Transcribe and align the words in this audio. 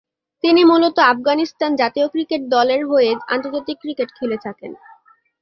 তিনি 0.43 0.61
মূলত 0.63 0.97
আফগানিস্তান 1.11 1.71
জাতীয় 1.75 2.07
ক্রিকেট 2.07 2.41
দল 2.49 2.67
এর 2.69 2.83
হয়ে 2.85 3.09
আন্তর্জাতিক 3.27 3.77
ক্রিকেট 3.81 4.09
খেলে 4.17 4.37
থাকেন। 4.45 4.71